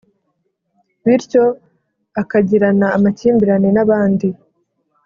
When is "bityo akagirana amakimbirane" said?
1.05-3.69